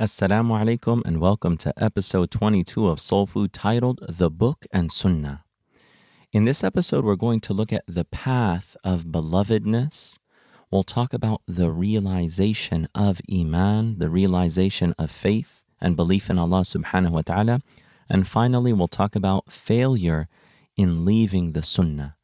Assalamu 0.00 0.58
alaikum, 0.58 1.02
and 1.04 1.20
welcome 1.20 1.58
to 1.58 1.74
episode 1.76 2.30
22 2.30 2.88
of 2.88 2.98
Soul 2.98 3.26
Food 3.26 3.52
titled 3.52 4.00
The 4.08 4.30
Book 4.30 4.64
and 4.72 4.90
Sunnah. 4.90 5.44
In 6.32 6.46
this 6.46 6.64
episode, 6.64 7.04
we're 7.04 7.16
going 7.16 7.40
to 7.40 7.52
look 7.52 7.70
at 7.70 7.84
the 7.86 8.06
path 8.06 8.78
of 8.82 9.02
belovedness. 9.02 10.16
We'll 10.70 10.84
talk 10.84 11.12
about 11.12 11.42
the 11.46 11.70
realization 11.70 12.88
of 12.94 13.20
Iman, 13.30 13.98
the 13.98 14.08
realization 14.08 14.94
of 14.98 15.10
faith 15.10 15.64
and 15.82 15.96
belief 15.96 16.30
in 16.30 16.38
Allah 16.38 16.62
subhanahu 16.62 17.10
wa 17.10 17.20
ta'ala. 17.20 17.60
And 18.08 18.26
finally, 18.26 18.72
we'll 18.72 18.88
talk 18.88 19.14
about 19.14 19.52
failure 19.52 20.28
in 20.78 21.04
leaving 21.04 21.52
the 21.52 21.62
Sunnah. 21.62 22.16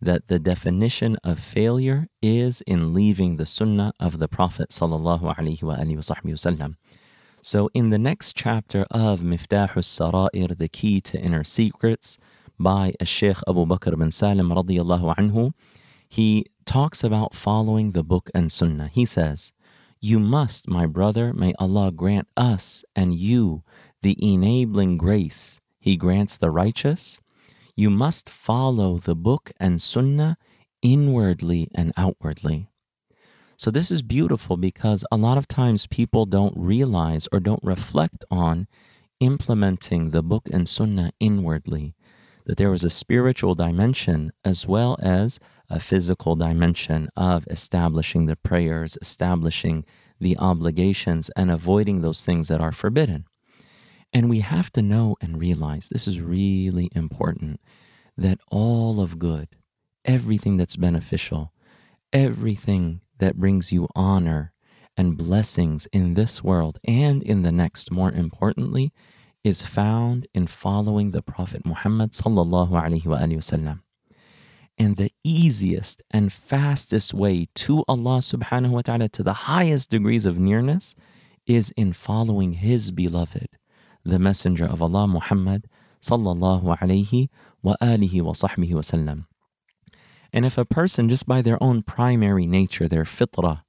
That 0.00 0.28
the 0.28 0.38
definition 0.38 1.16
of 1.24 1.40
failure 1.40 2.06
is 2.22 2.60
in 2.60 2.94
leaving 2.94 3.38
the 3.38 3.46
Sunnah 3.46 3.92
of 3.98 4.20
the 4.20 4.28
Prophet 4.28 4.68
sallallahu 4.68 5.34
alaihi 5.34 5.62
wasallam. 5.62 6.76
So, 7.46 7.68
in 7.74 7.90
the 7.90 7.98
next 7.98 8.34
chapter 8.34 8.86
of 8.90 9.20
Miftah 9.20 9.76
al-Sara'ir, 9.76 10.56
the 10.56 10.66
key 10.66 11.02
to 11.02 11.20
inner 11.20 11.44
secrets, 11.44 12.16
by 12.58 12.94
Sheikh 13.02 13.36
Abu 13.46 13.66
Bakr 13.66 13.98
bin 13.98 14.10
Salim 14.10 14.48
radiallahu 14.48 15.14
anhu, 15.16 15.52
he 16.08 16.46
talks 16.64 17.04
about 17.04 17.34
following 17.34 17.90
the 17.90 18.02
book 18.02 18.30
and 18.34 18.50
sunnah. 18.50 18.88
He 18.88 19.04
says, 19.04 19.52
You 20.00 20.18
must, 20.18 20.70
my 20.70 20.86
brother, 20.86 21.34
may 21.34 21.52
Allah 21.58 21.92
grant 21.92 22.28
us 22.34 22.82
and 22.96 23.14
you 23.14 23.62
the 24.00 24.16
enabling 24.22 24.96
grace 24.96 25.60
He 25.78 25.98
grants 25.98 26.38
the 26.38 26.50
righteous. 26.50 27.20
You 27.76 27.90
must 27.90 28.30
follow 28.30 28.96
the 28.96 29.14
book 29.14 29.52
and 29.60 29.82
sunnah 29.82 30.38
inwardly 30.80 31.68
and 31.74 31.92
outwardly. 31.94 32.70
So, 33.64 33.70
this 33.70 33.90
is 33.90 34.02
beautiful 34.02 34.58
because 34.58 35.06
a 35.10 35.16
lot 35.16 35.38
of 35.38 35.48
times 35.48 35.86
people 35.86 36.26
don't 36.26 36.52
realize 36.54 37.26
or 37.32 37.40
don't 37.40 37.64
reflect 37.64 38.22
on 38.30 38.68
implementing 39.20 40.10
the 40.10 40.22
book 40.22 40.50
and 40.52 40.68
sunnah 40.68 41.12
inwardly. 41.18 41.94
That 42.44 42.58
there 42.58 42.70
was 42.70 42.84
a 42.84 42.90
spiritual 42.90 43.54
dimension 43.54 44.32
as 44.44 44.66
well 44.66 44.98
as 45.00 45.40
a 45.70 45.80
physical 45.80 46.36
dimension 46.36 47.08
of 47.16 47.46
establishing 47.48 48.26
the 48.26 48.36
prayers, 48.36 48.98
establishing 49.00 49.86
the 50.20 50.36
obligations, 50.36 51.30
and 51.34 51.50
avoiding 51.50 52.02
those 52.02 52.20
things 52.22 52.48
that 52.48 52.60
are 52.60 52.70
forbidden. 52.70 53.24
And 54.12 54.28
we 54.28 54.40
have 54.40 54.70
to 54.72 54.82
know 54.82 55.16
and 55.22 55.40
realize 55.40 55.88
this 55.88 56.06
is 56.06 56.20
really 56.20 56.90
important 56.94 57.60
that 58.14 58.40
all 58.50 59.00
of 59.00 59.18
good, 59.18 59.56
everything 60.04 60.58
that's 60.58 60.76
beneficial, 60.76 61.54
everything 62.12 63.00
that 63.18 63.36
brings 63.36 63.72
you 63.72 63.88
honor 63.94 64.52
and 64.96 65.16
blessings 65.16 65.86
in 65.92 66.14
this 66.14 66.42
world 66.42 66.78
and 66.84 67.22
in 67.22 67.42
the 67.42 67.52
next, 67.52 67.90
more 67.90 68.12
importantly, 68.12 68.92
is 69.42 69.62
found 69.62 70.26
in 70.32 70.46
following 70.46 71.10
the 71.10 71.22
Prophet 71.22 71.66
Muhammad 71.66 72.12
sallallahu 72.12 72.70
alaihi 72.70 73.04
wasallam. 73.04 73.80
And 74.78 74.96
the 74.96 75.12
easiest 75.22 76.02
and 76.10 76.32
fastest 76.32 77.14
way 77.14 77.48
to 77.56 77.84
Allah 77.86 78.18
subhanahu 78.18 78.70
wa 78.70 78.82
ta'ala 78.82 79.08
to 79.10 79.22
the 79.22 79.32
highest 79.32 79.90
degrees 79.90 80.26
of 80.26 80.38
nearness 80.38 80.96
is 81.46 81.72
in 81.76 81.92
following 81.92 82.54
His 82.54 82.90
beloved, 82.90 83.48
the 84.04 84.18
Messenger 84.18 84.64
of 84.64 84.82
Allah 84.82 85.06
Muhammad 85.06 85.66
sallallahu 86.00 86.78
alaihi 86.78 87.28
wa 87.62 87.76
alihi 87.80 88.22
wa 88.22 88.32
sahbihi 88.32 88.72
wasallam. 88.72 89.26
And 90.34 90.44
if 90.44 90.58
a 90.58 90.64
person, 90.64 91.08
just 91.08 91.28
by 91.28 91.42
their 91.42 91.62
own 91.62 91.82
primary 91.82 92.44
nature, 92.44 92.88
their 92.88 93.04
fitrah, 93.04 93.62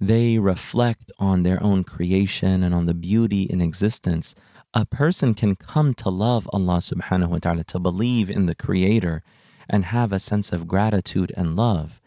they 0.00 0.38
reflect 0.38 1.10
on 1.18 1.42
their 1.42 1.60
own 1.60 1.82
creation 1.82 2.62
and 2.62 2.72
on 2.72 2.86
the 2.86 2.94
beauty 2.94 3.42
in 3.42 3.60
existence, 3.60 4.32
a 4.72 4.86
person 4.86 5.34
can 5.34 5.56
come 5.56 5.94
to 5.94 6.08
love 6.08 6.48
Allah 6.52 6.76
subhanahu 6.76 7.30
wa 7.30 7.38
ta'ala, 7.38 7.64
to 7.64 7.80
believe 7.80 8.30
in 8.30 8.46
the 8.46 8.54
Creator 8.54 9.24
and 9.68 9.86
have 9.86 10.12
a 10.12 10.20
sense 10.20 10.52
of 10.52 10.68
gratitude 10.68 11.32
and 11.36 11.56
love. 11.56 12.00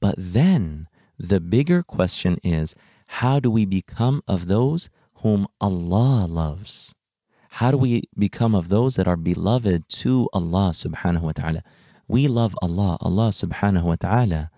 But 0.00 0.14
then 0.16 0.88
the 1.18 1.38
bigger 1.38 1.82
question 1.82 2.38
is 2.42 2.74
how 3.20 3.38
do 3.38 3.50
we 3.50 3.66
become 3.66 4.22
of 4.26 4.46
those 4.46 4.88
whom 5.16 5.46
Allah 5.60 6.24
loves? 6.26 6.94
How 7.60 7.70
do 7.70 7.76
we 7.76 8.04
become 8.16 8.54
of 8.54 8.70
those 8.70 8.96
that 8.96 9.06
are 9.06 9.16
beloved 9.16 9.90
to 10.00 10.30
Allah 10.32 10.70
subhanahu 10.72 11.20
wa 11.20 11.32
ta'ala? 11.32 11.62
We 12.07 12.27
love 12.27 12.55
Allah. 12.61 12.97
Allah 13.01 13.29
subhanahu 13.29 13.83
wa 13.83 13.95
ta'ala 13.95 14.51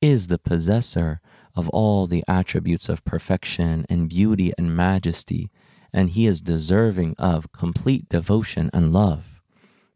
is 0.00 0.26
the 0.26 0.38
possessor 0.38 1.20
of 1.54 1.68
all 1.70 2.06
the 2.06 2.24
attributes 2.28 2.88
of 2.88 3.04
perfection 3.04 3.84
and 3.88 4.08
beauty 4.08 4.52
and 4.58 4.76
majesty, 4.76 5.50
and 5.92 6.10
He 6.10 6.26
is 6.26 6.40
deserving 6.40 7.14
of 7.18 7.52
complete 7.52 8.08
devotion 8.08 8.70
and 8.72 8.92
love. 8.92 9.40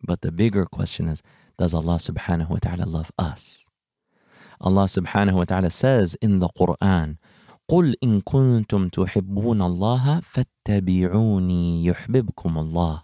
But 0.05 0.23
the 0.23 0.33
bigger 0.33 0.67
question 0.67 1.09
is 1.09 1.23
does 1.59 1.75
Allah 1.75 1.97
subhanahu 1.97 2.51
wa 2.51 2.59
ta'ala 2.61 2.87
love 2.87 3.13
us? 3.19 3.67
Allah 4.61 4.85
subhanahu 4.85 5.35
wa 5.35 5.45
ta'ala 5.45 5.71
says 5.71 6.17
in 6.21 6.39
the 6.39 6.49
Quran, 6.49 7.19
قل 7.71 7.95
إن 8.03 8.21
كنتم 8.21 8.89
تحبون 8.89 9.63
الله 9.63 10.21
فاتبعوني 10.21 11.85
يحببكم 11.85 12.59
الله 12.59 13.03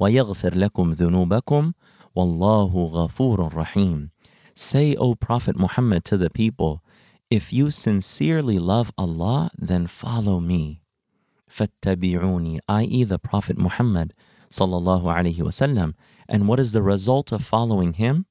ويغفر 0.00 0.54
لكم 0.54 0.90
ذنوبكم 0.92 1.72
Wallahu 2.17 2.91
ghafurun 2.93 3.53
rahim. 3.53 4.09
Say, 4.55 4.95
O 4.95 5.13
Prophet 5.13 5.55
Muhammad, 5.55 6.03
to 6.05 6.17
the 6.17 6.31
people, 6.31 6.83
if 7.29 7.53
you 7.53 7.69
sincerely 7.69 8.57
love 8.57 8.91
Allah, 8.97 9.51
then 9.55 9.85
follow 9.85 10.39
me. 10.39 10.81
Fattabi'uni, 11.47 12.59
i.e. 12.67 13.03
the 13.03 13.19
Prophet 13.19 13.57
Muhammad 13.59 14.15
sallallahu 14.49 15.03
alaihi 15.03 15.37
wasallam. 15.37 15.93
And 16.27 16.47
what 16.47 16.59
is 16.59 16.71
the 16.71 16.81
result 16.81 17.31
of 17.31 17.43
following 17.43 17.93
him? 17.93 18.25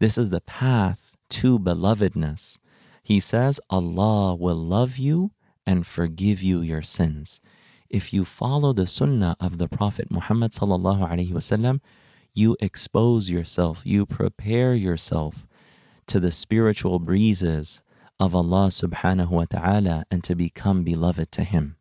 This 0.00 0.18
is 0.18 0.30
the 0.30 0.40
path 0.40 1.16
to 1.30 1.60
belovedness. 1.60 2.58
He 3.04 3.20
says, 3.20 3.60
Allah 3.70 4.34
will 4.34 4.56
love 4.56 4.98
you 4.98 5.30
and 5.64 5.86
forgive 5.86 6.42
you 6.42 6.60
your 6.60 6.82
sins. 6.82 7.40
If 7.88 8.12
you 8.12 8.24
follow 8.24 8.72
the 8.72 8.86
sunnah 8.86 9.36
of 9.38 9.58
the 9.58 9.68
Prophet 9.68 10.10
Muhammad 10.10 10.52
sallallahu 10.52 11.08
alaihi 11.08 11.32
wasallam, 11.32 11.80
you 12.38 12.56
expose 12.60 13.28
yourself, 13.28 13.82
you 13.84 14.06
prepare 14.06 14.72
yourself 14.72 15.44
to 16.06 16.20
the 16.20 16.30
spiritual 16.30 17.00
breezes 17.00 17.82
of 18.20 18.32
Allah 18.32 18.68
subhanahu 18.68 19.30
wa 19.30 19.44
ta'ala 19.44 20.04
and 20.08 20.22
to 20.22 20.36
become 20.36 20.84
beloved 20.84 21.32
to 21.32 21.42
Him. 21.42 21.76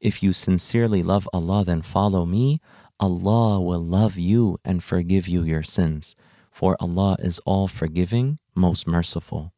If 0.00 0.20
you 0.20 0.32
sincerely 0.32 1.02
love 1.02 1.28
Allah, 1.32 1.64
then 1.64 1.82
follow 1.82 2.26
me. 2.26 2.60
Allah 2.98 3.60
will 3.60 3.82
love 3.82 4.18
you 4.18 4.58
and 4.64 4.82
forgive 4.82 5.28
you 5.28 5.44
your 5.44 5.62
sins, 5.62 6.16
for 6.50 6.76
Allah 6.80 7.16
is 7.20 7.38
all 7.46 7.68
forgiving, 7.68 8.38
most 8.56 8.86
merciful. 8.88 9.52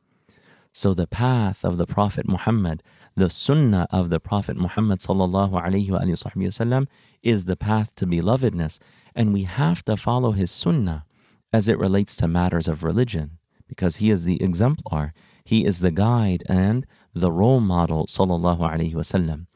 So 0.72 0.94
the 0.94 1.06
path 1.06 1.64
of 1.64 1.78
the 1.78 1.87
Prophet 1.87 2.28
Muhammad, 2.28 2.82
the 3.17 3.31
sunnah 3.31 3.88
of 3.90 4.08
the 4.08 4.20
Prophet 4.20 4.56
Muhammad 4.56 5.00
sallallahu 5.00 5.52
alayhi 5.52 5.88
wasallam 5.88 6.87
is 7.22 7.44
the 7.44 7.56
path 7.56 7.94
to 7.96 8.06
belovedness. 8.06 8.78
And 9.14 9.32
we 9.32 9.43
have 9.43 9.84
to 9.87 9.96
follow 9.96 10.32
his 10.32 10.50
sunnah 10.50 11.05
as 11.52 11.69
it 11.69 11.78
relates 11.78 12.14
to 12.17 12.28
matters 12.28 12.69
of 12.69 12.84
religion 12.84 13.38
because 13.67 13.96
he 13.96 14.11
is 14.11 14.25
the 14.25 14.43
exemplar, 14.43 15.12
he 15.44 15.64
is 15.64 15.81
the 15.81 15.90
guide 15.90 16.44
and 16.49 16.87
the 17.14 17.32
role 17.32 17.61
model 17.61 18.06
sallallahu 18.06 18.61
alayhi 18.61 18.94
wasallam. 18.94 19.46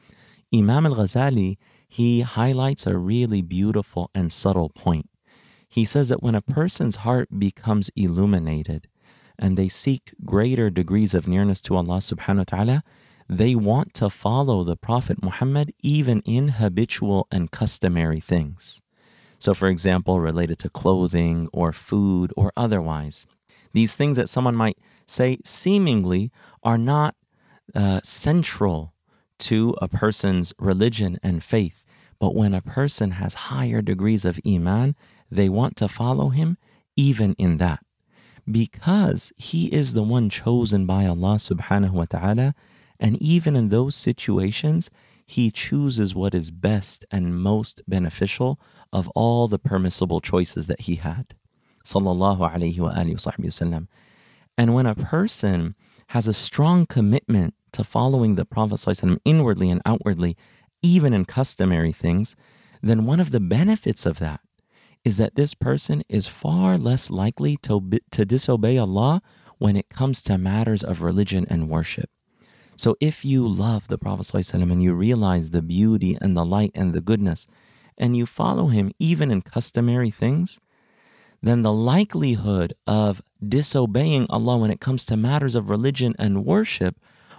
Imam 0.52 0.86
al-Ghazali, 0.86 1.58
he 1.88 2.22
highlights 2.22 2.86
a 2.86 2.96
really 2.96 3.42
beautiful 3.42 4.10
and 4.14 4.32
subtle 4.32 4.70
point. 4.70 5.08
He 5.68 5.84
says 5.84 6.08
that 6.08 6.22
when 6.22 6.34
a 6.34 6.42
person's 6.42 6.96
heart 6.96 7.28
becomes 7.38 7.90
illuminated, 7.96 8.88
and 9.38 9.56
they 9.56 9.68
seek 9.68 10.14
greater 10.24 10.70
degrees 10.70 11.14
of 11.14 11.28
nearness 11.28 11.60
to 11.62 11.76
Allah 11.76 11.98
subhanahu 11.98 12.38
wa 12.38 12.44
ta'ala, 12.44 12.82
they 13.28 13.54
want 13.54 13.94
to 13.94 14.10
follow 14.10 14.64
the 14.64 14.76
Prophet 14.76 15.22
Muhammad 15.22 15.72
even 15.80 16.20
in 16.24 16.48
habitual 16.48 17.26
and 17.30 17.50
customary 17.50 18.20
things. 18.20 18.82
So, 19.38 19.54
for 19.54 19.68
example, 19.68 20.20
related 20.20 20.58
to 20.60 20.70
clothing 20.70 21.48
or 21.52 21.72
food 21.72 22.32
or 22.36 22.52
otherwise, 22.56 23.26
these 23.72 23.96
things 23.96 24.16
that 24.16 24.28
someone 24.28 24.54
might 24.54 24.78
say 25.06 25.38
seemingly 25.44 26.30
are 26.62 26.78
not 26.78 27.14
uh, 27.74 28.00
central 28.02 28.94
to 29.40 29.74
a 29.82 29.88
person's 29.88 30.52
religion 30.58 31.18
and 31.22 31.42
faith. 31.42 31.84
But 32.18 32.34
when 32.34 32.54
a 32.54 32.62
person 32.62 33.12
has 33.12 33.34
higher 33.34 33.82
degrees 33.82 34.24
of 34.24 34.40
Iman, 34.46 34.94
they 35.30 35.48
want 35.48 35.76
to 35.78 35.88
follow 35.88 36.28
him 36.28 36.56
even 36.96 37.34
in 37.34 37.56
that. 37.58 37.80
Because 38.50 39.32
he 39.36 39.66
is 39.72 39.94
the 39.94 40.02
one 40.02 40.28
chosen 40.28 40.86
by 40.86 41.06
Allah 41.06 41.36
subhanahu 41.36 41.92
wa 41.92 42.04
ta'ala, 42.04 42.54
and 43.00 43.20
even 43.22 43.56
in 43.56 43.68
those 43.68 43.96
situations, 43.96 44.90
he 45.26 45.50
chooses 45.50 46.14
what 46.14 46.34
is 46.34 46.50
best 46.50 47.04
and 47.10 47.40
most 47.40 47.82
beneficial 47.88 48.60
of 48.92 49.08
all 49.08 49.48
the 49.48 49.58
permissible 49.58 50.20
choices 50.20 50.66
that 50.66 50.82
he 50.82 50.96
had. 50.96 51.34
Sallallahu 51.84 52.38
wasallam. 52.38 53.88
And 54.56 54.74
when 54.74 54.86
a 54.86 54.94
person 54.94 55.74
has 56.08 56.28
a 56.28 56.34
strong 56.34 56.86
commitment 56.86 57.54
to 57.72 57.82
following 57.82 58.34
the 58.34 58.44
Prophet 58.44 59.02
inwardly 59.24 59.70
and 59.70 59.82
outwardly, 59.84 60.36
even 60.82 61.12
in 61.14 61.24
customary 61.24 61.92
things, 61.92 62.36
then 62.82 63.06
one 63.06 63.20
of 63.20 63.30
the 63.30 63.40
benefits 63.40 64.04
of 64.04 64.18
that 64.18 64.40
is 65.04 65.16
that 65.18 65.34
this 65.34 65.54
person 65.54 66.02
is 66.08 66.26
far 66.26 66.78
less 66.78 67.10
likely 67.10 67.56
to, 67.58 68.00
to 68.10 68.24
disobey 68.24 68.78
Allah 68.78 69.22
when 69.58 69.76
it 69.76 69.88
comes 69.88 70.22
to 70.22 70.38
matters 70.38 70.82
of 70.82 71.02
religion 71.02 71.46
and 71.48 71.68
worship. 71.68 72.10
So 72.76 72.96
if 73.00 73.24
you 73.24 73.46
love 73.46 73.86
the 73.88 73.98
Prophet 73.98 74.22
ﷺ 74.22 74.72
and 74.72 74.82
you 74.82 74.94
realize 74.94 75.50
the 75.50 75.62
beauty 75.62 76.18
and 76.20 76.36
the 76.36 76.44
light 76.44 76.72
and 76.74 76.92
the 76.92 77.00
goodness, 77.00 77.46
and 77.96 78.16
you 78.16 78.26
follow 78.26 78.68
him 78.68 78.90
even 78.98 79.30
in 79.30 79.42
customary 79.42 80.10
things, 80.10 80.58
then 81.42 81.62
the 81.62 81.72
likelihood 81.72 82.74
of 82.86 83.22
disobeying 83.46 84.26
Allah 84.30 84.56
when 84.58 84.70
it 84.70 84.80
comes 84.80 85.04
to 85.06 85.16
matters 85.16 85.54
of 85.54 85.70
religion 85.70 86.14
and 86.18 86.44
worship 86.44 86.96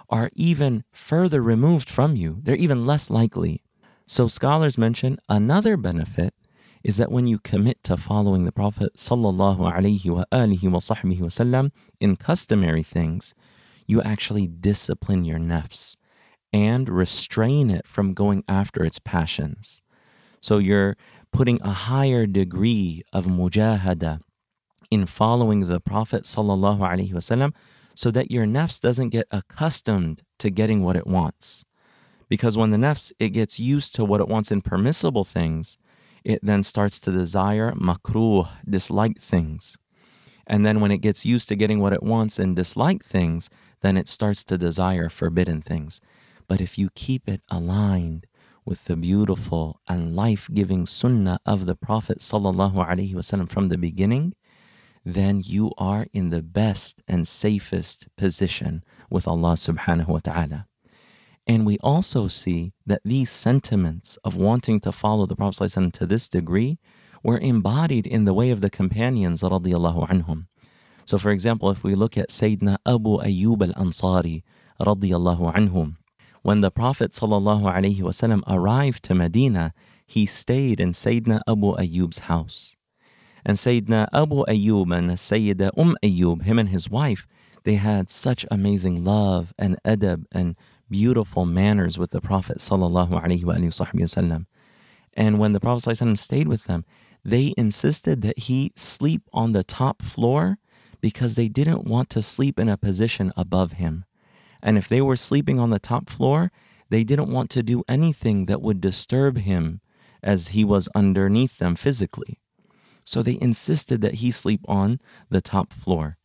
are 0.08 0.30
even 0.34 0.84
further 0.92 1.42
removed 1.42 1.90
from 1.90 2.14
you. 2.16 2.38
They're 2.42 2.54
even 2.54 2.86
less 2.86 3.10
likely. 3.10 3.62
So 4.06 4.28
scholars 4.28 4.78
mention 4.78 5.18
another 5.28 5.76
benefit 5.76 6.32
is 6.82 6.96
that 6.98 7.10
when 7.10 7.26
you 7.26 7.38
commit 7.38 7.82
to 7.84 7.96
following 7.96 8.44
the 8.44 8.52
Prophet 8.52 8.94
sallallahu 8.96 9.58
alaihi 9.58 10.04
wasallam 10.04 11.70
in 12.00 12.16
customary 12.16 12.82
things, 12.82 13.34
you 13.86 14.02
actually 14.02 14.46
discipline 14.46 15.24
your 15.24 15.38
nafs 15.38 15.96
and 16.52 16.88
restrain 16.88 17.70
it 17.70 17.86
from 17.86 18.14
going 18.14 18.44
after 18.48 18.84
its 18.84 18.98
passions. 18.98 19.82
So 20.40 20.58
you're 20.58 20.96
putting 21.32 21.60
a 21.62 21.72
higher 21.72 22.26
degree 22.26 23.02
of 23.12 23.26
mujahada 23.26 24.20
in 24.90 25.06
following 25.06 25.66
the 25.66 25.80
Prophet 25.80 26.24
sallallahu 26.24 26.80
alaihi 26.80 27.12
wasallam 27.12 27.52
so 27.94 28.10
that 28.10 28.30
your 28.30 28.44
nafs 28.44 28.80
doesn't 28.80 29.08
get 29.08 29.26
accustomed 29.30 30.22
to 30.38 30.50
getting 30.50 30.82
what 30.82 30.96
it 30.96 31.06
wants. 31.06 31.64
Because 32.28 32.56
when 32.56 32.70
the 32.70 32.76
nafs 32.76 33.12
it 33.18 33.30
gets 33.30 33.58
used 33.58 33.94
to 33.94 34.04
what 34.04 34.20
it 34.20 34.28
wants 34.28 34.50
in 34.50 34.60
permissible 34.60 35.24
things, 35.24 35.78
it 36.26 36.40
then 36.42 36.64
starts 36.64 36.98
to 36.98 37.12
desire 37.12 37.70
makruh, 37.72 38.48
disliked 38.68 39.22
things. 39.22 39.78
And 40.44 40.66
then 40.66 40.80
when 40.80 40.90
it 40.90 40.98
gets 40.98 41.24
used 41.24 41.48
to 41.48 41.56
getting 41.56 41.80
what 41.80 41.92
it 41.92 42.02
wants 42.02 42.40
and 42.40 42.56
dislike 42.56 43.04
things, 43.04 43.48
then 43.80 43.96
it 43.96 44.08
starts 44.08 44.42
to 44.44 44.58
desire 44.58 45.08
forbidden 45.08 45.62
things. 45.62 46.00
But 46.48 46.60
if 46.60 46.76
you 46.76 46.90
keep 46.96 47.28
it 47.28 47.42
aligned 47.48 48.26
with 48.64 48.86
the 48.86 48.96
beautiful 48.96 49.80
and 49.88 50.16
life 50.16 50.48
giving 50.52 50.84
sunnah 50.84 51.38
of 51.46 51.64
the 51.64 51.76
Prophet 51.76 52.18
ﷺ 52.18 53.48
from 53.48 53.68
the 53.68 53.78
beginning, 53.78 54.34
then 55.04 55.40
you 55.44 55.70
are 55.78 56.06
in 56.12 56.30
the 56.30 56.42
best 56.42 57.02
and 57.06 57.28
safest 57.28 58.08
position 58.16 58.82
with 59.08 59.28
Allah 59.28 59.54
subhanahu 59.54 60.08
wa 60.08 60.18
ta'ala. 60.18 60.66
And 61.46 61.64
we 61.64 61.78
also 61.78 62.26
see 62.26 62.72
that 62.86 63.02
these 63.04 63.30
sentiments 63.30 64.18
of 64.24 64.36
wanting 64.36 64.80
to 64.80 64.90
follow 64.90 65.26
the 65.26 65.36
Prophet 65.36 65.64
ﷺ 65.64 65.92
to 65.92 66.06
this 66.06 66.28
degree 66.28 66.78
were 67.22 67.38
embodied 67.38 68.06
in 68.06 68.24
the 68.24 68.34
way 68.34 68.50
of 68.50 68.60
the 68.60 68.70
companions 68.70 69.42
anhum. 69.42 70.46
So 71.04 71.18
for 71.18 71.30
example, 71.30 71.70
if 71.70 71.84
we 71.84 71.94
look 71.94 72.18
at 72.18 72.30
Sayyidina 72.30 72.78
Abu 72.84 73.18
Ayyub 73.18 73.58
radiallahu 74.80 75.54
anhum, 75.54 75.96
when 76.42 76.60
the 76.60 76.70
Prophet 76.70 77.12
ﷺ 77.12 78.42
arrived 78.48 79.04
to 79.04 79.14
Medina, 79.14 79.72
he 80.06 80.26
stayed 80.26 80.80
in 80.80 80.90
Sayyidina 80.92 81.42
Abu 81.48 81.76
Ayyub's 81.76 82.20
house. 82.20 82.76
And 83.44 83.56
Sayyidina 83.56 84.08
Abu 84.12 84.44
Ayyub 84.46 84.96
and 84.96 85.10
Sayyida 85.10 85.70
Umm 85.76 85.96
Ayyub, 86.02 86.42
him 86.42 86.58
and 86.58 86.68
his 86.70 86.90
wife, 86.90 87.26
they 87.62 87.74
had 87.74 88.10
such 88.10 88.46
amazing 88.50 89.04
love 89.04 89.52
and 89.58 89.76
adab 89.84 90.24
and 90.30 90.56
beautiful 90.90 91.46
manners 91.46 91.98
with 91.98 92.10
the 92.10 92.20
Prophet 92.20 92.58
ﷺ. 92.58 94.46
And 95.14 95.38
when 95.38 95.52
the 95.52 95.60
Prophet 95.60 95.90
ﷺ 95.90 96.18
stayed 96.18 96.48
with 96.48 96.64
them, 96.64 96.84
they 97.24 97.54
insisted 97.56 98.22
that 98.22 98.38
he 98.40 98.72
sleep 98.76 99.22
on 99.32 99.52
the 99.52 99.64
top 99.64 100.02
floor 100.02 100.58
because 101.00 101.34
they 101.34 101.48
didn't 101.48 101.84
want 101.84 102.10
to 102.10 102.22
sleep 102.22 102.58
in 102.58 102.68
a 102.68 102.76
position 102.76 103.32
above 103.36 103.72
him. 103.72 104.04
And 104.62 104.78
if 104.78 104.88
they 104.88 105.00
were 105.00 105.16
sleeping 105.16 105.58
on 105.58 105.70
the 105.70 105.78
top 105.78 106.08
floor, 106.08 106.50
they 106.88 107.04
didn't 107.04 107.30
want 107.30 107.50
to 107.50 107.62
do 107.62 107.82
anything 107.88 108.46
that 108.46 108.62
would 108.62 108.80
disturb 108.80 109.38
him 109.38 109.80
as 110.22 110.48
he 110.48 110.64
was 110.64 110.88
underneath 110.94 111.58
them 111.58 111.74
physically. 111.74 112.40
So 113.04 113.22
they 113.22 113.38
insisted 113.40 114.00
that 114.00 114.16
he 114.16 114.30
sleep 114.30 114.62
on 114.66 115.00
the 115.30 115.40
top 115.40 115.72
floor. 115.72 116.18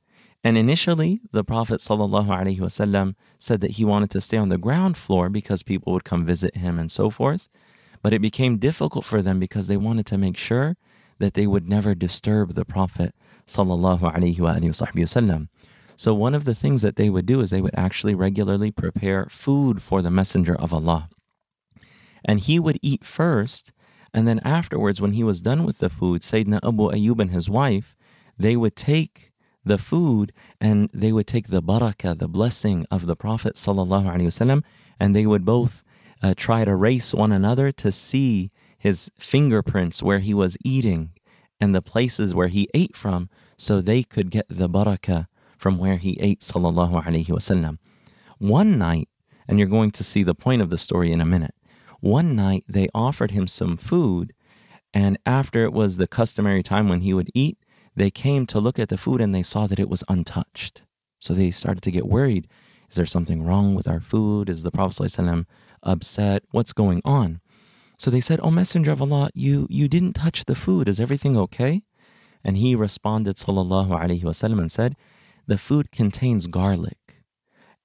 And 0.43 0.57
initially, 0.57 1.21
the 1.31 1.43
Prophet 1.43 1.79
ﷺ 1.79 3.15
said 3.37 3.61
that 3.61 3.71
he 3.71 3.85
wanted 3.85 4.09
to 4.11 4.21
stay 4.21 4.37
on 4.37 4.49
the 4.49 4.57
ground 4.57 4.97
floor 4.97 5.29
because 5.29 5.61
people 5.61 5.93
would 5.93 6.03
come 6.03 6.25
visit 6.25 6.55
him 6.55 6.79
and 6.79 6.91
so 6.91 7.11
forth. 7.11 7.47
But 8.01 8.13
it 8.13 8.21
became 8.21 8.57
difficult 8.57 9.05
for 9.05 9.21
them 9.21 9.39
because 9.39 9.67
they 9.67 9.77
wanted 9.77 10.07
to 10.07 10.17
make 10.17 10.37
sure 10.37 10.77
that 11.19 11.35
they 11.35 11.45
would 11.45 11.69
never 11.69 11.93
disturb 11.93 12.53
the 12.53 12.65
Prophet 12.65 13.13
ﷺ. 13.45 15.47
So 15.95 16.13
one 16.15 16.33
of 16.33 16.45
the 16.45 16.55
things 16.55 16.81
that 16.81 16.95
they 16.95 17.11
would 17.11 17.27
do 17.27 17.41
is 17.41 17.51
they 17.51 17.61
would 17.61 17.75
actually 17.75 18.15
regularly 18.15 18.71
prepare 18.71 19.27
food 19.29 19.83
for 19.83 20.01
the 20.01 20.09
Messenger 20.09 20.55
of 20.55 20.73
Allah. 20.73 21.09
And 22.25 22.39
he 22.39 22.59
would 22.59 22.79
eat 22.81 23.05
first, 23.05 23.71
and 24.11 24.27
then 24.27 24.41
afterwards, 24.43 24.99
when 24.99 25.13
he 25.13 25.23
was 25.23 25.43
done 25.43 25.63
with 25.63 25.77
the 25.77 25.89
food, 25.89 26.21
Sayyidina 26.21 26.59
Abu 26.63 26.89
Ayyub 26.89 27.19
and 27.19 27.29
his 27.29 27.51
wife, 27.51 27.95
they 28.37 28.55
would 28.55 28.75
take 28.75 29.30
the 29.63 29.77
food 29.77 30.33
and 30.59 30.89
they 30.93 31.11
would 31.11 31.27
take 31.27 31.47
the 31.47 31.61
barakah, 31.61 32.17
the 32.17 32.27
blessing 32.27 32.85
of 32.89 33.05
the 33.05 33.15
Prophet 33.15 33.57
and 34.99 35.15
they 35.15 35.25
would 35.25 35.45
both 35.45 35.83
uh, 36.21 36.33
try 36.35 36.65
to 36.65 36.75
race 36.75 37.13
one 37.13 37.31
another 37.31 37.71
to 37.71 37.91
see 37.91 38.51
his 38.77 39.11
fingerprints 39.19 40.01
where 40.01 40.19
he 40.19 40.33
was 40.33 40.57
eating 40.63 41.11
and 41.59 41.75
the 41.75 41.81
places 41.81 42.33
where 42.33 42.47
he 42.47 42.67
ate 42.73 42.97
from 42.97 43.29
so 43.57 43.79
they 43.79 44.01
could 44.01 44.31
get 44.31 44.47
the 44.49 44.67
barakah 44.67 45.27
from 45.57 45.77
where 45.77 45.97
he 45.97 46.17
ate 46.19 46.41
sallallahu 46.41 47.03
alaihi 47.05 47.27
wasallam. 47.27 47.77
One 48.39 48.79
night, 48.79 49.07
and 49.47 49.59
you're 49.59 49.67
going 49.67 49.91
to 49.91 50.03
see 50.03 50.23
the 50.23 50.33
point 50.33 50.63
of 50.63 50.71
the 50.71 50.77
story 50.77 51.11
in 51.11 51.21
a 51.21 51.25
minute. 51.25 51.53
One 51.99 52.35
night 52.35 52.63
they 52.67 52.87
offered 52.95 53.29
him 53.29 53.47
some 53.47 53.77
food, 53.77 54.33
and 54.91 55.19
after 55.25 55.63
it 55.63 55.71
was 55.71 55.97
the 55.97 56.07
customary 56.07 56.63
time 56.63 56.89
when 56.89 57.01
he 57.01 57.13
would 57.13 57.29
eat, 57.35 57.59
they 57.95 58.11
came 58.11 58.45
to 58.47 58.59
look 58.59 58.79
at 58.79 58.89
the 58.89 58.97
food 58.97 59.21
and 59.21 59.33
they 59.33 59.43
saw 59.43 59.67
that 59.67 59.79
it 59.79 59.89
was 59.89 60.03
untouched. 60.07 60.83
So 61.19 61.33
they 61.33 61.51
started 61.51 61.83
to 61.83 61.91
get 61.91 62.07
worried. 62.07 62.47
Is 62.89 62.95
there 62.95 63.05
something 63.05 63.43
wrong 63.43 63.75
with 63.75 63.87
our 63.87 63.99
food? 63.99 64.49
Is 64.49 64.63
the 64.63 64.71
Prophet 64.71 65.03
ﷺ 65.03 65.45
upset? 65.83 66.43
What's 66.51 66.73
going 66.73 67.01
on? 67.05 67.41
So 67.97 68.09
they 68.09 68.21
said, 68.21 68.39
"O 68.39 68.45
oh, 68.45 68.51
Messenger 68.51 68.91
of 68.91 69.01
Allah, 69.01 69.29
you 69.35 69.67
you 69.69 69.87
didn't 69.87 70.13
touch 70.13 70.45
the 70.45 70.55
food. 70.55 70.89
Is 70.89 70.99
everything 70.99 71.37
okay?" 71.37 71.83
And 72.43 72.57
he 72.57 72.75
responded, 72.75 73.37
sallallahu 73.37 73.89
alaihi 73.89 74.23
wasallam, 74.23 74.59
and 74.59 74.71
said, 74.71 74.95
the 75.47 75.57
food 75.57 75.91
contains 75.91 76.47
garlic, 76.47 77.23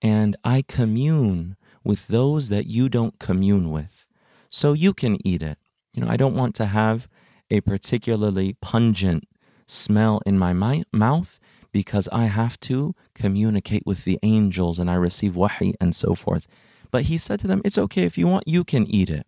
and 0.01 0.37
I 0.45 0.63
commune 0.63 1.57
with 1.85 2.09
those 2.09 2.49
that 2.49 2.67
you 2.67 2.89
don't 2.89 3.19
commune 3.19 3.71
with. 3.71 4.07
So 4.51 4.73
you 4.73 4.93
can 4.93 5.19
eat 5.27 5.43
it. 5.43 5.59
You 5.93 6.03
know, 6.03 6.09
I 6.09 6.17
don't 6.17 6.35
want 6.35 6.55
to 6.57 6.67
have 6.67 7.09
a 7.51 7.61
particularly 7.61 8.57
pungent 8.61 9.25
smell 9.67 10.21
in 10.25 10.39
my 10.39 10.53
mouth 10.93 11.41
because 11.73 12.09
I 12.13 12.25
have 12.25 12.59
to 12.61 12.95
communicate 13.15 13.83
with 13.85 14.05
the 14.05 14.19
angels 14.23 14.79
and 14.79 14.91
I 14.91 14.95
receive 14.95 15.37
wahi 15.37 15.75
and 15.81 15.95
so 15.95 16.15
forth. 16.15 16.47
But 16.91 17.05
he 17.05 17.19
said 17.19 17.41
to 17.41 17.47
them, 17.47 17.61
It's 17.65 17.79
okay 17.79 18.05
if 18.05 18.17
you 18.17 18.27
want, 18.27 18.49
you 18.49 18.65
can 18.65 18.87
eat 18.87 19.11
it. 19.11 19.27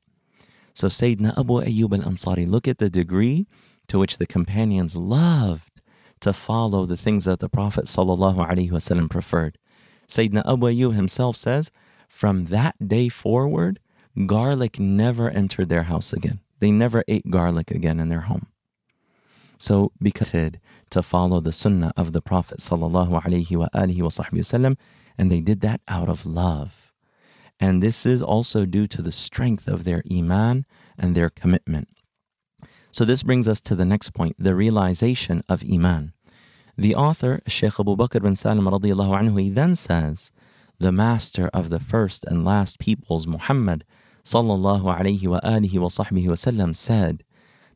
So 0.74 0.86
Sayyidina 0.86 1.36
Abu 1.38 1.60
Ayyub 1.60 1.92
al 1.92 2.10
Ansari, 2.10 2.48
look 2.48 2.68
at 2.68 2.78
the 2.78 2.88
degree 2.88 3.46
to 3.88 3.98
which 3.98 4.18
the 4.18 4.26
companions 4.26 4.96
loved 4.96 5.80
to 6.20 6.32
follow 6.32 6.86
the 6.86 6.96
things 6.96 7.24
that 7.24 7.40
the 7.40 7.48
Prophet 7.48 7.88
preferred. 9.08 9.58
Sayyidina 10.08 10.42
Abu 10.46 10.66
Ayyub 10.66 10.94
himself 10.94 11.36
says, 11.36 11.70
from 12.08 12.46
that 12.46 12.88
day 12.88 13.08
forward, 13.08 13.78
garlic 14.26 14.80
never 14.80 15.28
entered 15.30 15.68
their 15.68 15.84
house 15.84 16.12
again. 16.12 16.40
They 16.58 16.70
never 16.70 17.04
ate 17.06 17.30
garlic 17.30 17.70
again 17.70 18.00
in 18.00 18.08
their 18.08 18.22
home. 18.22 18.46
So, 19.58 19.92
because 20.00 20.30
to 20.30 21.02
follow 21.02 21.40
the 21.40 21.52
sunnah 21.52 21.92
of 21.96 22.12
the 22.12 22.22
Prophet 22.22 22.58
sallallahu 22.58 23.22
alaihi 23.22 23.56
wasallam, 23.56 24.76
and 25.18 25.32
they 25.32 25.40
did 25.40 25.60
that 25.60 25.80
out 25.88 26.08
of 26.08 26.24
love. 26.24 26.92
And 27.60 27.82
this 27.82 28.06
is 28.06 28.22
also 28.22 28.64
due 28.64 28.86
to 28.86 29.02
the 29.02 29.10
strength 29.10 29.66
of 29.66 29.82
their 29.82 30.02
iman 30.10 30.64
and 30.96 31.14
their 31.14 31.28
commitment. 31.28 31.88
So 32.92 33.04
this 33.04 33.24
brings 33.24 33.48
us 33.48 33.60
to 33.62 33.74
the 33.74 33.84
next 33.84 34.10
point, 34.10 34.36
the 34.38 34.54
realization 34.54 35.42
of 35.48 35.64
iman. 35.70 36.12
The 36.76 36.94
author, 36.94 37.40
Sheikh 37.48 37.80
Abu 37.80 37.96
Bakr 37.96 38.22
bin 38.22 38.36
Salim 38.36 38.64
radiallahu 38.64 39.20
anhu, 39.20 39.42
he 39.42 39.50
then 39.50 39.74
says, 39.74 40.30
the 40.78 40.92
master 40.92 41.50
of 41.52 41.70
the 41.70 41.80
first 41.80 42.24
and 42.24 42.44
last 42.44 42.78
peoples, 42.78 43.26
Muhammad 43.26 43.84
sallallahu 44.22 44.84
alayhi 44.84 45.26
wa 45.26 45.40
alihi 45.40 45.80
wa 45.80 45.88
wasallam 45.88 46.76
said, 46.76 47.24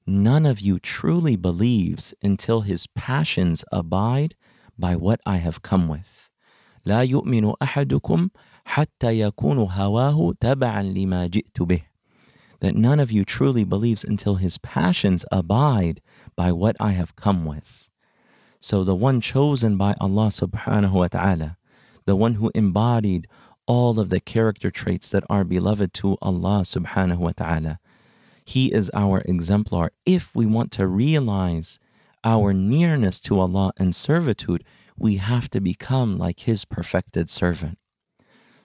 None 0.05 0.45
of 0.45 0.61
you 0.61 0.79
truly 0.79 1.35
believes 1.35 2.13
until 2.23 2.61
his 2.61 2.87
passions 2.87 3.65
abide 3.71 4.35
by 4.77 4.95
what 4.95 5.19
I 5.25 5.37
have 5.37 5.61
come 5.61 5.87
with. 5.87 6.29
لا 6.85 7.03
يؤمن 7.03 7.53
أحدكم 7.61 8.29
حتى 8.65 9.19
يكون 9.19 9.57
هواه 9.57 10.33
تبعا 10.39 10.83
لما 10.83 11.27
جئت 11.27 11.61
به. 11.61 11.81
That 12.61 12.75
none 12.75 12.99
of 12.99 13.11
you 13.11 13.25
truly 13.25 13.63
believes 13.63 14.03
until 14.03 14.35
his 14.35 14.57
passions 14.57 15.25
abide 15.31 16.01
by 16.35 16.51
what 16.51 16.75
I 16.79 16.91
have 16.91 17.15
come 17.15 17.45
with. 17.45 17.89
So 18.59 18.83
the 18.83 18.95
one 18.95 19.21
chosen 19.21 19.77
by 19.77 19.95
Allah 19.99 20.27
subhanahu 20.27 20.93
wa 20.93 21.07
ta'ala, 21.07 21.57
the 22.05 22.15
one 22.15 22.35
who 22.35 22.51
embodied 22.55 23.27
all 23.67 23.99
of 23.99 24.09
the 24.09 24.21
character 24.21 24.71
traits 24.71 25.11
that 25.11 25.25
are 25.29 25.43
beloved 25.43 25.93
to 25.95 26.17
Allah 26.21 26.61
subhanahu 26.61 27.17
wa 27.17 27.33
ta'ala, 27.35 27.79
he 28.44 28.72
is 28.72 28.90
our 28.94 29.22
exemplar. 29.26 29.92
If 30.04 30.34
we 30.34 30.46
want 30.46 30.72
to 30.72 30.86
realize 30.86 31.78
our 32.24 32.52
nearness 32.52 33.20
to 33.20 33.40
Allah 33.40 33.72
and 33.76 33.94
servitude, 33.94 34.64
we 34.96 35.16
have 35.16 35.48
to 35.50 35.60
become 35.60 36.18
like 36.18 36.40
His 36.40 36.64
perfected 36.64 37.30
servant. 37.30 37.78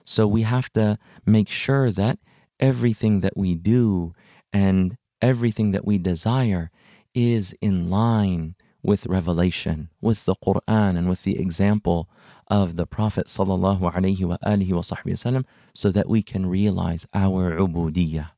So 0.04 0.26
we 0.26 0.42
have 0.42 0.72
to 0.72 0.98
make 1.26 1.48
sure 1.48 1.90
that 1.92 2.18
everything 2.60 3.20
that 3.20 3.36
we 3.36 3.54
do 3.54 4.14
and 4.52 4.96
everything 5.20 5.72
that 5.72 5.84
we 5.84 5.98
desire 5.98 6.70
is 7.14 7.54
in 7.60 7.90
line 7.90 8.54
with 8.82 9.06
revelation, 9.06 9.90
with 10.00 10.24
the 10.24 10.36
Quran, 10.36 10.96
and 10.96 11.08
with 11.08 11.24
the 11.24 11.38
example 11.38 12.08
of 12.46 12.76
the 12.76 12.86
Prophet 12.86 13.26
sallallahu 13.26 13.92
alaihi 13.92 14.20
wasallam, 14.20 15.44
so 15.74 15.90
that 15.90 16.08
we 16.08 16.22
can 16.22 16.46
realize 16.46 17.06
our 17.12 17.58
ubudiyah. 17.58 18.30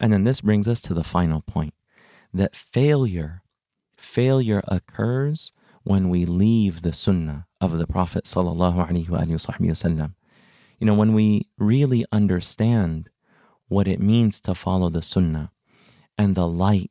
And 0.00 0.12
then 0.12 0.24
this 0.24 0.40
brings 0.40 0.66
us 0.66 0.80
to 0.82 0.94
the 0.94 1.04
final 1.04 1.42
point 1.42 1.74
that 2.32 2.56
failure, 2.56 3.42
failure 3.96 4.62
occurs 4.66 5.52
when 5.82 6.08
we 6.08 6.24
leave 6.24 6.82
the 6.82 6.92
sunnah 6.92 7.46
of 7.60 7.78
the 7.78 7.86
Prophet 7.86 8.24
sallallahu 8.24 8.88
alaihi 8.88 9.08
wasallam. 9.08 10.14
You 10.78 10.86
know, 10.86 10.94
when 10.94 11.12
we 11.12 11.48
really 11.58 12.06
understand 12.10 13.10
what 13.68 13.86
it 13.86 14.00
means 14.00 14.40
to 14.42 14.54
follow 14.54 14.88
the 14.88 15.02
sunnah 15.02 15.52
and 16.16 16.34
the 16.34 16.48
light, 16.48 16.90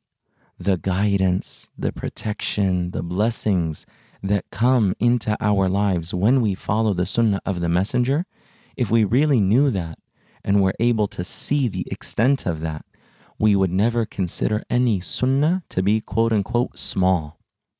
the 0.57 0.77
guidance, 0.77 1.69
the 1.77 1.91
protection, 1.91 2.91
the 2.91 3.03
blessings 3.03 3.85
that 4.21 4.45
come 4.51 4.93
into 4.99 5.35
our 5.39 5.67
lives 5.67 6.13
when 6.13 6.41
we 6.41 6.53
follow 6.53 6.93
the 6.93 7.05
sunnah 7.05 7.41
of 7.45 7.61
the 7.61 7.69
messenger, 7.69 8.25
if 8.75 8.91
we 8.91 9.03
really 9.03 9.39
knew 9.39 9.69
that 9.71 9.97
and 10.43 10.61
were 10.61 10.73
able 10.79 11.07
to 11.07 11.23
see 11.23 11.67
the 11.67 11.85
extent 11.91 12.45
of 12.45 12.59
that, 12.59 12.85
we 13.39 13.55
would 13.55 13.71
never 13.71 14.05
consider 14.05 14.63
any 14.69 14.99
sunnah 14.99 15.63
to 15.69 15.81
be 15.81 16.01
quote 16.01 16.33
unquote 16.33 16.77
small. 16.77 17.39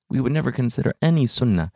We 0.09 0.21
would 0.21 0.31
never 0.31 0.51
consider 0.51 0.93
any 1.01 1.27
sunnah 1.27 1.71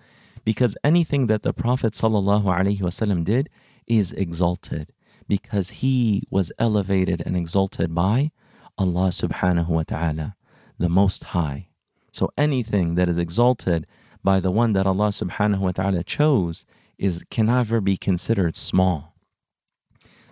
because 0.46 0.76
anything 0.84 1.28
that 1.28 1.44
the 1.44 1.54
Prophet 1.54 1.94
ﷺ 1.94 3.24
did 3.24 3.50
is 3.86 4.12
exalted 4.14 4.94
because 5.28 5.70
he 5.82 6.24
was 6.30 6.52
elevated 6.58 7.22
and 7.26 7.36
exalted 7.38 7.94
by 7.94 8.32
Allah 8.78 9.10
subhanahu 9.10 9.68
wa 9.68 9.84
ta'ala, 9.84 10.36
the 10.80 10.90
Most 10.90 11.26
High. 11.26 11.68
So 12.12 12.30
anything 12.38 12.96
that 12.96 13.10
is 13.10 13.18
exalted 13.18 13.86
by 14.24 14.40
the 14.40 14.52
one 14.52 14.74
that 14.74 14.88
Allah 14.88 15.10
subhanahu 15.10 15.60
wa 15.60 15.72
ta'ala 15.72 16.04
chose 16.04 16.66
is 16.98 17.24
can 17.30 17.48
never 17.48 17.82
be 17.82 17.98
considered 17.98 18.56
small. 18.56 19.16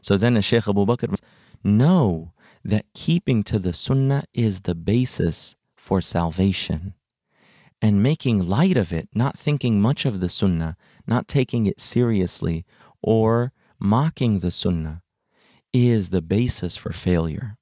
So 0.01 0.17
then 0.17 0.33
the 0.33 0.41
Shaykh 0.41 0.67
Abu 0.67 0.85
Bakr 0.85 1.13
no, 1.63 2.33
that 2.63 2.85
keeping 2.93 3.43
to 3.43 3.59
the 3.59 3.73
sunnah 3.73 4.23
is 4.33 4.61
the 4.61 4.75
basis 4.75 5.55
for 5.75 6.01
salvation. 6.01 6.93
And 7.81 8.03
making 8.03 8.47
light 8.47 8.77
of 8.77 8.93
it, 8.93 9.09
not 9.13 9.37
thinking 9.37 9.81
much 9.81 10.05
of 10.05 10.19
the 10.19 10.29
sunnah, 10.29 10.77
not 11.07 11.27
taking 11.27 11.65
it 11.65 11.79
seriously, 11.79 12.65
or 13.01 13.53
mocking 13.79 14.39
the 14.39 14.51
sunnah, 14.51 15.01
is 15.73 16.09
the 16.09 16.21
basis 16.21 16.75
for 16.75 16.91
failure. 16.91 17.57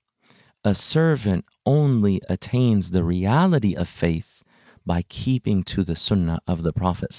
A 0.65 0.75
servant 0.75 1.45
only 1.65 2.21
attains 2.27 2.91
the 2.91 3.05
reality 3.05 3.75
of 3.75 3.87
faith 3.87 4.43
by 4.85 5.03
keeping 5.03 5.63
to 5.63 5.83
the 5.83 5.95
sunnah 5.95 6.41
of 6.45 6.63
the 6.63 6.73
Prophet 6.73 7.13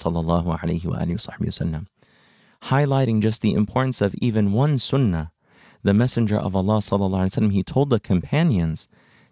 highlighting 2.63 3.21
just 3.21 3.41
the 3.41 3.53
importance 3.53 4.01
of 4.01 4.13
even 4.15 4.51
one 4.51 4.77
sunnah 4.77 5.31
the 5.82 5.94
Messenger 5.94 6.36
of 6.38 6.56
Allah 6.56 6.78
وسلم, 6.78 7.52
he 7.52 7.62
told 7.62 7.90
the 7.90 8.00
companions 8.00 8.88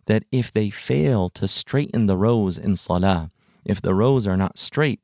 that 0.06 0.24
if 0.30 0.52
they 0.52 0.70
fail 0.70 1.30
to 1.30 1.48
straighten 1.48 2.06
the 2.06 2.16
rows 2.16 2.58
in 2.58 2.76
salah, 2.76 3.30
if 3.64 3.80
the 3.80 3.94
rows 3.94 4.26
are 4.26 4.36
not 4.36 4.58
straight, 4.58 5.00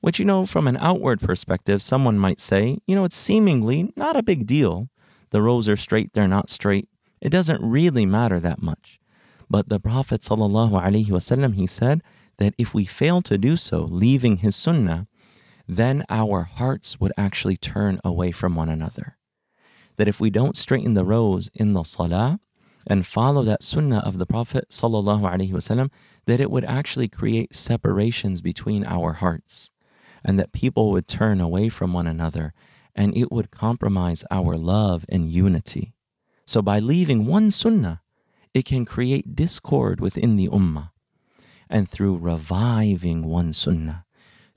which 0.00 0.18
you 0.18 0.24
know 0.24 0.46
from 0.46 0.66
an 0.66 0.76
outward 0.78 1.20
perspective, 1.20 1.82
someone 1.82 2.18
might 2.18 2.40
say, 2.40 2.78
you 2.86 2.94
know, 2.94 3.04
it's 3.04 3.16
seemingly 3.16 3.92
not 3.96 4.16
a 4.16 4.22
big 4.22 4.46
deal. 4.46 4.88
The 5.30 5.42
rows 5.42 5.68
are 5.68 5.76
straight, 5.76 6.12
they're 6.14 6.28
not 6.28 6.48
straight. 6.48 6.88
It 7.20 7.30
doesn't 7.30 7.62
really 7.62 8.06
matter 8.06 8.38
that 8.40 8.62
much. 8.62 9.00
But 9.50 9.68
the 9.68 9.80
Prophet 9.80 10.22
ﷺ, 10.22 11.54
he 11.54 11.66
said 11.66 12.02
that 12.38 12.54
if 12.58 12.74
we 12.74 12.84
fail 12.84 13.22
to 13.22 13.38
do 13.38 13.56
so, 13.56 13.84
leaving 13.84 14.38
his 14.38 14.54
sunnah, 14.54 15.06
then 15.66 16.04
our 16.08 16.42
hearts 16.42 17.00
would 17.00 17.12
actually 17.16 17.56
turn 17.56 18.00
away 18.04 18.30
from 18.30 18.54
one 18.54 18.68
another 18.68 19.16
that 20.01 20.07
if 20.07 20.19
we 20.19 20.31
don't 20.31 20.57
straighten 20.57 20.95
the 20.95 21.05
rows 21.05 21.51
in 21.53 21.73
the 21.73 21.83
salah 21.83 22.39
and 22.87 23.05
follow 23.05 23.43
that 23.43 23.61
sunnah 23.61 23.99
of 23.99 24.17
the 24.17 24.25
Prophet 24.25 24.67
wasallam, 24.71 25.91
that 26.25 26.39
it 26.39 26.49
would 26.49 26.65
actually 26.65 27.07
create 27.07 27.53
separations 27.53 28.41
between 28.41 28.83
our 28.83 29.13
hearts 29.13 29.69
and 30.25 30.39
that 30.39 30.53
people 30.53 30.89
would 30.89 31.07
turn 31.07 31.39
away 31.39 31.69
from 31.69 31.93
one 31.93 32.07
another 32.07 32.51
and 32.95 33.15
it 33.15 33.31
would 33.31 33.51
compromise 33.51 34.23
our 34.31 34.57
love 34.57 35.05
and 35.07 35.29
unity. 35.29 35.93
So 36.47 36.63
by 36.63 36.79
leaving 36.79 37.27
one 37.27 37.51
sunnah, 37.51 38.01
it 38.55 38.65
can 38.65 38.85
create 38.85 39.35
discord 39.35 40.01
within 40.01 40.35
the 40.35 40.49
ummah. 40.49 40.89
And 41.69 41.87
through 41.87 42.17
reviving 42.17 43.27
one 43.27 43.53
sunnah, 43.53 44.05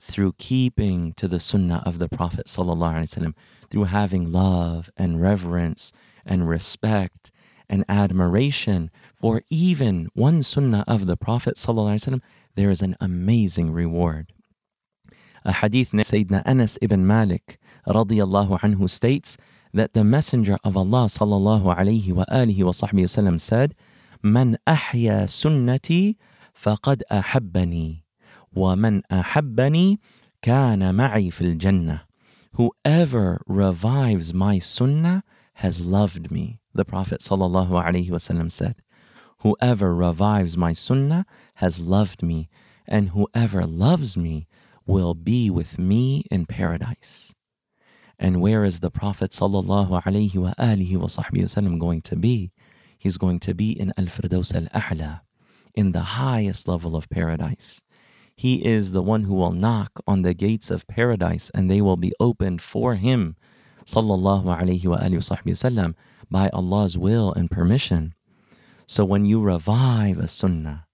through 0.05 0.33
keeping 0.37 1.13
to 1.13 1.27
the 1.27 1.39
sunnah 1.39 1.81
of 1.83 1.97
the 1.97 2.07
Prophet 2.07 2.47
through 3.69 3.85
having 3.85 4.31
love 4.31 4.89
and 4.95 5.19
reverence 5.19 5.91
and 6.23 6.47
respect 6.47 7.31
and 7.67 7.83
admiration 7.89 8.91
for 9.15 9.41
even 9.49 10.07
one 10.13 10.43
sunnah 10.43 10.83
of 10.87 11.07
the 11.07 11.17
Prophet 11.17 11.57
there 12.55 12.69
is 12.69 12.81
an 12.83 12.95
amazing 13.01 13.71
reward. 13.71 14.31
A 15.43 15.51
hadith 15.51 15.91
Sayyidina 15.91 16.43
Anas 16.45 16.77
ibn 16.83 17.07
Malik 17.07 17.57
anhu 17.87 18.87
states 18.87 19.37
that 19.73 19.93
the 19.93 20.03
Messenger 20.03 20.57
of 20.63 20.77
Allah 20.77 21.05
sallallahu 21.05 21.63
wa 21.63 21.75
wa 22.13 23.39
said, 23.39 23.75
"Man 24.21 24.57
ahya 24.67 25.25
sunnati 25.25 26.15
faqad 26.53 27.01
ahabbani." 27.09 28.04
وَمَنْ 28.54 29.02
أَحَبَّنِي 29.10 29.98
كَانَ 30.42 30.94
مَعِي 30.94 31.32
فِي 31.32 31.56
الْجَنَّةِ 31.56 32.02
Whoever 32.54 33.42
revives 33.46 34.34
my 34.34 34.58
sunnah 34.58 35.22
has 35.54 35.84
loved 35.84 36.30
me. 36.30 36.58
The 36.74 36.84
Prophet 36.84 37.20
ﷺ 37.20 38.50
said, 38.50 38.76
Whoever 39.38 39.94
revives 39.94 40.56
my 40.56 40.72
sunnah 40.72 41.26
has 41.54 41.80
loved 41.80 42.22
me, 42.22 42.48
and 42.86 43.10
whoever 43.10 43.66
loves 43.66 44.16
me 44.16 44.46
will 44.86 45.14
be 45.14 45.50
with 45.50 45.78
me 45.78 46.24
in 46.30 46.46
paradise. 46.46 47.34
And 48.18 48.40
where 48.40 48.64
is 48.64 48.80
the 48.80 48.90
Prophet 48.90 49.30
ﷺ 49.30 51.78
going 51.78 52.02
to 52.02 52.16
be? 52.16 52.52
He's 52.98 53.16
going 53.16 53.38
to 53.40 53.54
be 53.54 53.70
in 53.70 53.92
Al-Firdaus 53.96 54.54
Al-A'la, 54.54 55.20
in 55.74 55.92
the 55.92 56.00
highest 56.00 56.68
level 56.68 56.96
of 56.96 57.08
paradise. 57.08 57.82
He 58.35 58.65
is 58.65 58.91
the 58.91 59.01
one 59.01 59.23
who 59.23 59.35
will 59.35 59.51
knock 59.51 60.01
on 60.05 60.21
the 60.21 60.33
gates 60.33 60.69
of 60.69 60.87
paradise 60.87 61.49
and 61.53 61.69
they 61.69 61.81
will 61.81 61.95
be 61.95 62.13
opened 62.19 62.61
for 62.61 62.95
him, 62.95 63.35
sallallahu 63.85 64.45
alayhi 64.45 64.85
wa 64.85 65.91
by 66.29 66.49
Allah's 66.49 66.97
will 66.97 67.31
and 67.33 67.49
permission. 67.49 68.13
So 68.87 69.05
when 69.05 69.25
you 69.25 69.41
revive 69.41 70.17
a 70.17 70.27
sunnah, 70.27 70.85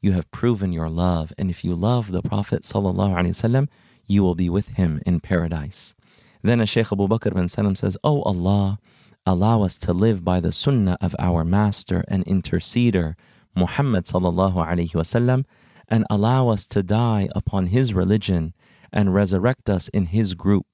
you 0.00 0.12
have 0.12 0.30
proven 0.30 0.72
your 0.72 0.88
love. 0.88 1.32
And 1.38 1.48
if 1.50 1.64
you 1.64 1.74
love 1.74 2.12
the 2.12 2.22
Prophet 2.22 2.62
sallallahu 2.62 3.14
alayhi 3.16 3.28
wasallam, 3.28 3.68
you 4.06 4.22
will 4.22 4.34
be 4.34 4.50
with 4.50 4.70
him 4.70 5.00
in 5.06 5.20
paradise. 5.20 5.94
Then 6.42 6.60
a 6.60 6.66
Shaykh 6.66 6.92
Abu 6.92 7.06
Bakr 7.08 7.32
bin 7.34 7.48
Salim 7.48 7.76
says, 7.76 7.96
Oh 8.02 8.22
Allah, 8.22 8.78
Allow 9.24 9.62
us 9.62 9.76
to 9.76 9.92
live 9.92 10.24
by 10.24 10.40
the 10.40 10.50
sunnah 10.50 10.98
of 11.00 11.14
our 11.16 11.44
master 11.44 12.04
and 12.08 12.26
interceder, 12.26 13.14
Muhammad 13.54 14.04
sallallahu 14.04 14.54
alaihi 14.54 14.90
wasallam, 14.90 15.44
and 15.92 16.06
allow 16.08 16.48
us 16.48 16.66
to 16.66 16.82
die 16.82 17.28
upon 17.36 17.66
his 17.66 17.92
religion 17.92 18.54
and 18.90 19.14
resurrect 19.14 19.68
us 19.68 19.88
in 19.88 20.06
his 20.06 20.32
group. 20.32 20.66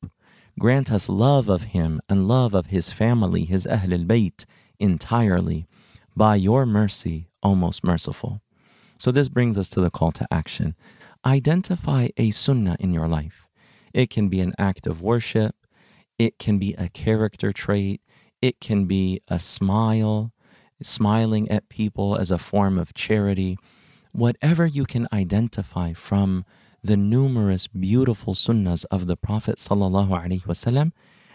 Grant 0.60 0.92
us 0.92 1.08
love 1.08 1.48
of 1.48 1.64
him 1.64 2.00
and 2.08 2.28
love 2.28 2.54
of 2.54 2.66
his 2.66 2.90
family, 2.90 3.44
his 3.44 3.66
Ahl 3.66 3.92
al 3.92 4.04
Bayt, 4.04 4.44
entirely. 4.78 5.66
By 6.16 6.36
your 6.36 6.64
mercy, 6.64 7.26
O 7.42 7.56
most 7.56 7.82
merciful. 7.82 8.40
So, 8.96 9.10
this 9.10 9.28
brings 9.28 9.58
us 9.58 9.68
to 9.70 9.80
the 9.80 9.90
call 9.90 10.12
to 10.12 10.26
action. 10.32 10.76
Identify 11.26 12.08
a 12.16 12.30
sunnah 12.30 12.76
in 12.78 12.92
your 12.92 13.08
life. 13.08 13.48
It 13.92 14.10
can 14.10 14.28
be 14.28 14.40
an 14.40 14.54
act 14.56 14.86
of 14.86 15.02
worship, 15.02 15.56
it 16.16 16.38
can 16.38 16.58
be 16.58 16.74
a 16.74 16.88
character 16.88 17.52
trait, 17.52 18.00
it 18.40 18.60
can 18.60 18.84
be 18.84 19.20
a 19.26 19.40
smile, 19.40 20.32
smiling 20.80 21.50
at 21.50 21.68
people 21.68 22.16
as 22.16 22.30
a 22.30 22.38
form 22.38 22.78
of 22.78 22.94
charity. 22.94 23.58
Whatever 24.18 24.66
you 24.66 24.84
can 24.84 25.06
identify 25.12 25.92
from 25.92 26.44
the 26.82 26.96
numerous 26.96 27.68
beautiful 27.68 28.34
sunnahs 28.34 28.84
of 28.90 29.06
the 29.06 29.16
Prophet 29.16 29.64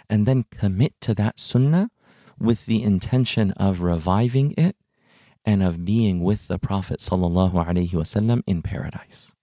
and 0.10 0.26
then 0.26 0.44
commit 0.52 1.00
to 1.00 1.14
that 1.14 1.40
sunnah 1.40 1.92
with 2.38 2.66
the 2.66 2.84
intention 2.84 3.52
of 3.52 3.80
reviving 3.80 4.54
it 4.58 4.76
and 5.46 5.64
of 5.64 5.86
being 5.86 6.26
with 6.26 6.50
the 6.50 6.60
Prophet 6.60 7.00
in 7.00 8.62
paradise. 8.62 9.34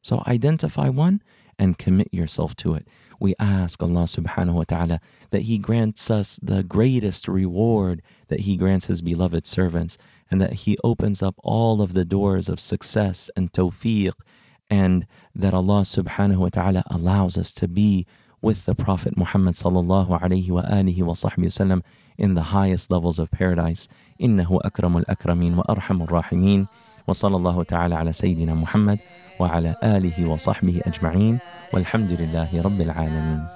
So 0.00 0.22
identify 0.28 0.88
one 0.88 1.20
and 1.58 1.76
commit 1.76 2.14
yourself 2.14 2.54
to 2.56 2.74
it. 2.74 2.86
We 3.18 3.34
ask 3.40 3.82
Allah 3.82 4.04
subhanahu 4.04 4.54
wa 4.54 4.64
ta'ala 4.64 5.00
that 5.30 5.42
He 5.42 5.58
grants 5.58 6.12
us 6.12 6.38
the 6.40 6.62
greatest 6.62 7.26
reward 7.26 8.02
that 8.28 8.40
He 8.40 8.56
grants 8.56 8.86
His 8.86 9.02
beloved 9.02 9.46
servants 9.46 9.98
and 10.29 10.41
that 10.41 10.53
He 10.53 10.77
opens 10.83 11.21
up 11.23 11.35
all 11.43 11.81
of 11.81 11.93
the 11.93 12.05
doors 12.05 12.49
of 12.49 12.59
success 12.59 13.29
and 13.35 13.51
tawfiq 13.51 14.13
and 14.69 15.07
that 15.35 15.53
Allah 15.53 15.81
subhanahu 15.81 16.37
wa 16.37 16.49
ta'ala 16.49 16.83
allows 16.89 17.37
us 17.37 17.51
to 17.53 17.67
be 17.67 18.05
with 18.41 18.65
the 18.65 18.75
Prophet 18.75 19.17
Muhammad 19.17 19.55
sallallahu 19.55 20.21
alayhi 20.21 20.49
wa 20.49 20.61
alihi 20.61 21.01
wa 21.01 21.13
sahbihi 21.13 21.49
wasallam 21.49 21.81
in 22.17 22.35
the 22.35 22.53
highest 22.53 22.91
levels 22.91 23.19
of 23.19 23.31
paradise. 23.31 23.87
إنه 24.21 24.59
أكرم 24.61 24.97
الأكرمين 24.97 25.57
وأرحم 25.57 26.01
الراحمين 26.01 26.67
وصلى 27.07 27.35
الله 27.35 27.63
تعالى 27.63 27.95
على 27.95 28.13
سيدنا 28.13 28.53
محمد 28.53 28.99
وعلى 29.39 29.75
آله 29.83 30.29
وصحبه 30.29 30.81
أجمعين 30.85 31.39
والحمد 31.73 32.11
لله 32.11 32.61
رب 32.61 32.81
العالمين. 32.81 33.47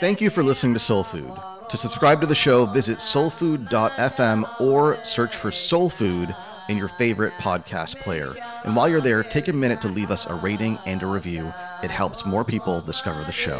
Thank 0.00 0.20
you 0.20 0.30
for 0.30 0.42
listening 0.42 0.74
to 0.74 0.80
Soul 0.80 1.04
Food. 1.04 1.51
To 1.69 1.77
subscribe 1.77 2.21
to 2.21 2.27
the 2.27 2.35
show, 2.35 2.65
visit 2.65 2.99
soulfood.fm 2.99 4.61
or 4.61 5.03
search 5.03 5.35
for 5.35 5.51
Soul 5.51 5.89
Food 5.89 6.35
in 6.69 6.77
your 6.77 6.87
favorite 6.87 7.33
podcast 7.33 7.99
player. 8.01 8.31
And 8.63 8.75
while 8.75 8.87
you're 8.87 9.01
there, 9.01 9.23
take 9.23 9.47
a 9.47 9.53
minute 9.53 9.81
to 9.81 9.87
leave 9.87 10.11
us 10.11 10.25
a 10.27 10.35
rating 10.35 10.77
and 10.85 11.01
a 11.01 11.07
review. 11.07 11.51
It 11.81 11.89
helps 11.91 12.25
more 12.25 12.43
people 12.43 12.81
discover 12.81 13.23
the 13.23 13.31
show. 13.31 13.59